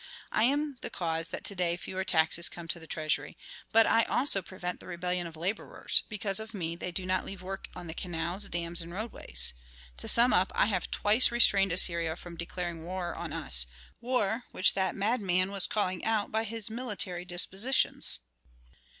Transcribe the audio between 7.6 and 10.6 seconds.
on the canals, dams, and roadways. To sum up,